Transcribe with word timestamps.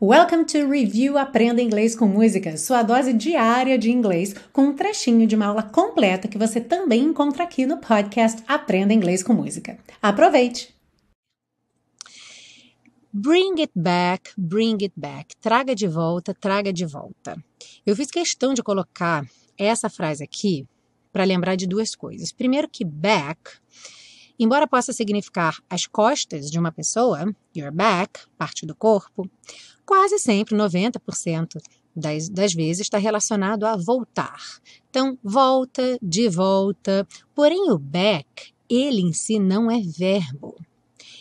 Welcome 0.00 0.44
to 0.44 0.70
Review 0.70 1.18
Aprenda 1.18 1.60
Inglês 1.60 1.96
com 1.96 2.06
Música, 2.06 2.56
sua 2.56 2.84
dose 2.84 3.12
diária 3.12 3.76
de 3.76 3.90
inglês, 3.90 4.32
com 4.52 4.66
um 4.66 4.72
trechinho 4.72 5.26
de 5.26 5.34
uma 5.34 5.46
aula 5.46 5.64
completa 5.64 6.28
que 6.28 6.38
você 6.38 6.60
também 6.60 7.02
encontra 7.02 7.42
aqui 7.42 7.66
no 7.66 7.78
podcast 7.78 8.40
Aprenda 8.46 8.94
Inglês 8.94 9.24
com 9.24 9.32
Música. 9.32 9.76
Aproveite! 10.00 10.72
Bring 13.12 13.60
it 13.60 13.72
back, 13.74 14.30
bring 14.38 14.76
it 14.82 14.92
back. 14.96 15.34
Traga 15.40 15.74
de 15.74 15.88
volta, 15.88 16.32
traga 16.32 16.72
de 16.72 16.86
volta. 16.86 17.36
Eu 17.84 17.96
fiz 17.96 18.08
questão 18.08 18.54
de 18.54 18.62
colocar 18.62 19.26
essa 19.58 19.90
frase 19.90 20.22
aqui 20.22 20.64
para 21.12 21.24
lembrar 21.24 21.56
de 21.56 21.66
duas 21.66 21.96
coisas. 21.96 22.30
Primeiro 22.30 22.68
que 22.68 22.84
back 22.84 23.40
Embora 24.38 24.68
possa 24.68 24.92
significar 24.92 25.58
as 25.68 25.86
costas 25.86 26.50
de 26.50 26.58
uma 26.58 26.70
pessoa, 26.70 27.34
your 27.56 27.72
back, 27.72 28.20
parte 28.36 28.64
do 28.64 28.74
corpo, 28.74 29.28
quase 29.84 30.18
sempre, 30.18 30.56
90% 30.56 31.60
das, 31.94 32.28
das 32.28 32.54
vezes, 32.54 32.82
está 32.82 32.98
relacionado 32.98 33.64
a 33.64 33.76
voltar. 33.76 34.38
Então, 34.88 35.18
volta, 35.22 35.98
de 36.00 36.28
volta. 36.28 37.06
Porém, 37.34 37.70
o 37.70 37.78
back, 37.78 38.52
ele 38.68 39.00
em 39.00 39.12
si 39.12 39.38
não 39.38 39.70
é 39.70 39.80
verbo. 39.80 40.54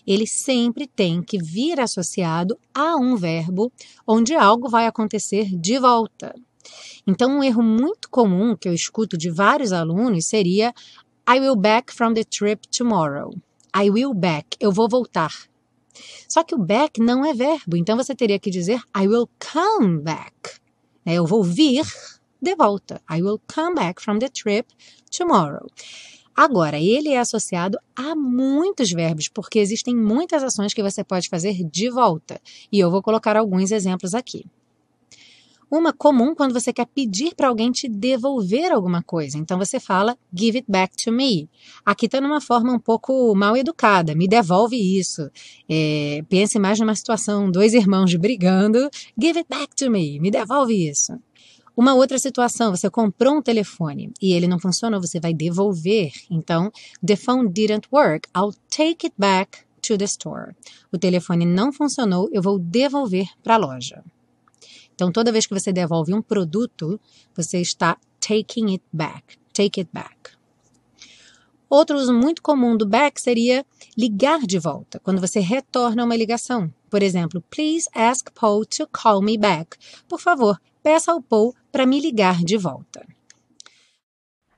Ele 0.05 0.27
sempre 0.27 0.88
tem 0.88 1.22
que 1.22 1.38
vir 1.38 1.80
associado 1.80 2.58
a 2.73 2.95
um 2.95 3.16
verbo 3.16 3.72
onde 4.05 4.36
algo 4.36 4.70
vai 4.70 4.86
acontecer 4.86 5.49
de 5.58 5.80
volta. 5.80 6.34
Então, 7.05 7.39
um 7.39 7.44
erro 7.44 7.63
muito 7.63 8.09
comum 8.09 8.55
que 8.55 8.67
eu 8.67 8.73
escuto 8.73 9.17
de 9.17 9.30
vários 9.30 9.72
alunos 9.72 10.25
seria 10.25 10.73
I 11.30 11.41
will 11.41 11.58
back 11.58 11.91
from 11.91 12.13
the 12.13 12.23
trip 12.23 12.62
tomorrow. 12.72 13.34
I 13.73 13.90
will 13.90 14.13
back. 14.13 14.55
Eu 14.62 14.72
vou 14.72 14.88
voltar. 14.88 15.31
Só 16.30 16.41
que 16.41 16.55
o 16.55 16.58
back 16.58 17.02
não 17.02 17.26
é 17.26 17.34
verbo, 17.34 17.76
então 17.76 17.98
você 17.98 18.16
teria 18.16 18.40
que 18.40 18.50
dizer 18.50 18.80
I 18.95 19.09
will 19.09 19.27
come 19.38 20.00
back. 20.00 20.62
É, 21.05 21.16
eu 21.16 21.26
vou 21.26 21.44
vir 21.44 21.86
de 22.42 22.56
volta. 22.56 23.02
I 23.11 23.22
will 23.22 23.42
come 23.53 23.75
back 23.75 24.02
from 24.02 24.19
the 24.19 24.30
trip 24.30 24.73
tomorrow. 25.11 25.67
Agora, 26.34 26.80
ele 26.80 27.09
é 27.09 27.19
associado 27.19 27.78
a 27.94 28.16
muitos 28.16 28.91
verbos, 28.91 29.28
porque 29.28 29.59
existem 29.59 29.94
muitas 29.94 30.44
ações 30.44 30.73
que 30.73 30.84
você 30.84 31.03
pode 31.03 31.28
fazer 31.28 31.62
de 31.64 31.89
volta. 31.89 32.39
E 32.72 32.80
eu 32.80 32.89
vou 32.89 33.02
colocar 33.02 33.36
alguns 33.36 33.72
exemplos 33.72 34.14
aqui. 34.14 34.45
Uma 35.69 35.91
comum 35.91 36.33
quando 36.33 36.53
você 36.53 36.71
quer 36.71 36.85
pedir 36.85 37.35
para 37.35 37.49
alguém 37.49 37.71
te 37.71 37.89
devolver 37.89 38.71
alguma 38.71 39.03
coisa. 39.03 39.37
Então 39.37 39.57
você 39.57 39.81
fala 39.81 40.17
give 40.33 40.57
it 40.57 40.65
back 40.69 40.95
to 40.95 41.11
me. 41.11 41.49
Aqui 41.85 42.05
está 42.05 42.21
numa 42.21 42.39
forma 42.39 42.71
um 42.71 42.79
pouco 42.79 43.35
mal 43.35 43.57
educada. 43.57 44.15
Me 44.15 44.29
devolve 44.29 44.77
isso. 44.77 45.29
É, 45.67 46.23
pense 46.29 46.57
mais 46.57 46.79
numa 46.79 46.95
situação, 46.95 47.51
dois 47.51 47.73
irmãos 47.73 48.15
brigando. 48.15 48.89
Give 49.19 49.38
it 49.38 49.47
back 49.49 49.75
to 49.75 49.91
me. 49.91 50.19
Me 50.21 50.31
devolve 50.31 50.73
isso. 50.73 51.13
Uma 51.75 51.93
outra 51.93 52.17
situação, 52.17 52.75
você 52.75 52.89
comprou 52.89 53.35
um 53.35 53.41
telefone 53.41 54.11
e 54.19 54.33
ele 54.33 54.47
não 54.47 54.57
funcionou, 54.57 54.99
você 54.99 55.19
vai 55.19 55.33
devolver. 55.33 56.11
Então, 56.31 56.71
the 57.05 57.15
phone 57.15 57.49
didn't 57.49 57.88
work. 57.91 58.27
I'll 58.35 58.53
take 58.69 59.05
it 59.05 59.13
back 59.15 59.59
to 59.81 59.97
the 59.97 60.05
store. 60.05 60.55
O 60.91 60.97
telefone 60.97 61.45
não 61.45 61.71
funcionou, 61.71 62.29
eu 62.31 62.41
vou 62.41 62.57
devolver 62.57 63.27
para 63.43 63.55
a 63.55 63.57
loja. 63.57 64.03
Então, 64.98 65.12
toda 65.12 65.31
vez 65.31 65.45
que 65.45 65.53
você 65.53 65.72
devolve 65.72 66.12
um 66.12 66.23
produto, 66.23 67.00
você 67.36 67.62
está 67.62 67.95
taking 68.20 68.72
it 68.72 68.84
back. 68.92 69.38
Take 69.53 69.80
it 69.80 69.90
back. 69.94 70.31
Outro 71.70 71.98
uso 71.98 72.12
muito 72.12 72.42
comum 72.42 72.76
do 72.76 72.84
back 72.84 73.22
seria 73.22 73.64
ligar 73.95 74.40
de 74.40 74.58
volta, 74.58 75.00
quando 75.00 75.22
você 75.22 75.40
retorna 75.40 76.03
uma 76.03 76.16
ligação. 76.16 76.73
Por 76.90 77.03
exemplo, 77.03 77.44
please 77.52 77.88
ask 77.94 78.31
Paul 78.34 78.66
to 78.66 78.88
call 78.88 79.22
me 79.22 79.38
back. 79.38 79.78
Por 80.08 80.20
favor, 80.20 80.59
peça 80.81 81.12
ao 81.12 81.22
Paul 81.22 81.53
para 81.72 81.86
me 81.86 82.00
ligar 82.00 82.44
de 82.44 82.58
volta. 82.58 83.06